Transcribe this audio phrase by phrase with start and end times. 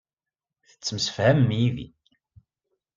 [0.69, 1.87] Tettemsefhamem yid-i.